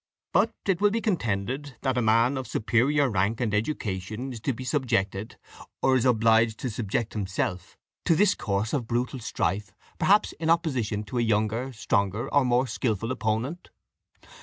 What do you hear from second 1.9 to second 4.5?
a man of superior rank and education is